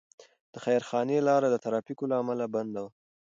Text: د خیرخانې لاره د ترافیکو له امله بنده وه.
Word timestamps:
د 0.53 0.55
خیرخانې 0.65 1.25
لاره 1.27 1.47
د 1.51 1.55
ترافیکو 1.65 2.03
له 2.11 2.15
امله 2.21 2.45
بنده 2.55 2.79
وه. 2.83 2.91